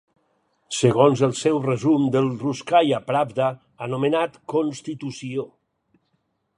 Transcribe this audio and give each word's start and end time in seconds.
Segons 0.77 1.21
els 1.27 1.41
seu 1.45 1.59
resum 1.65 2.07
del 2.17 2.31
"Russkaya 2.45 3.03
Pravda" 3.11 3.51
anomenat 3.89 4.41
"Constitució. 4.57 5.51